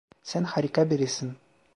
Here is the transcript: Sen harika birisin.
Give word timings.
Sen 0.23 0.43
harika 0.45 0.89
birisin. 0.89 1.31